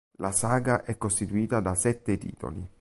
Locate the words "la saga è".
0.17-0.97